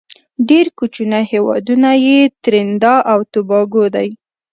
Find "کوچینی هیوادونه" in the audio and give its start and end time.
0.77-1.89